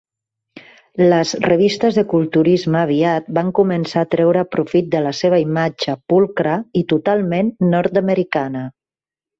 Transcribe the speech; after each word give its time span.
Les 1.11 1.33
revistes 1.43 1.99
de 1.99 2.03
culturisme 2.13 2.81
aviat 2.81 3.29
van 3.39 3.53
començar 3.61 4.07
treure 4.17 4.43
profit 4.57 4.91
de 4.97 5.05
la 5.09 5.13
seva 5.21 5.43
imatge 5.47 5.99
pulcra 6.15 6.59
i 6.83 6.87
totalment 6.97 7.55
nord-americana. 7.77 8.69